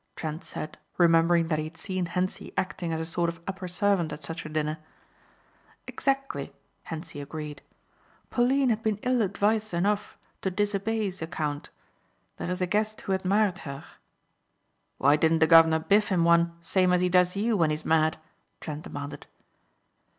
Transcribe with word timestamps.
Trent 0.15 0.43
said 0.43 0.79
remembering 0.97 1.49
that 1.49 1.59
he 1.59 1.65
had 1.65 1.77
seen 1.77 2.07
Hentzi 2.07 2.51
acting 2.57 2.91
as 2.91 2.99
a 2.99 3.05
sort 3.05 3.29
of 3.29 3.39
upper 3.45 3.67
servant 3.67 4.11
at 4.11 4.23
such 4.23 4.47
a 4.47 4.49
dinner. 4.49 4.79
"Exactly," 5.85 6.55
Hentzi 6.85 7.21
agreed. 7.21 7.61
"Pauline 8.31 8.69
had 8.69 8.81
been 8.81 8.97
ill 9.03 9.21
advised 9.21 9.75
enough 9.75 10.17
to 10.41 10.49
disobey 10.49 11.11
the 11.11 11.27
count. 11.27 11.69
There 12.37 12.49
is 12.49 12.61
a 12.63 12.65
guest 12.65 13.01
who 13.01 13.11
admired 13.11 13.59
her." 13.59 13.83
"Why 14.97 15.17
didn't 15.17 15.37
the 15.37 15.45
guv'nor 15.47 15.77
biff 15.87 16.07
him 16.07 16.23
one 16.23 16.57
same 16.61 16.91
as 16.93 17.01
he 17.01 17.09
does 17.09 17.35
you 17.35 17.55
when 17.55 17.69
he's 17.69 17.85
mad?" 17.85 18.17
Trent 18.59 18.81
demanded. 18.81 19.27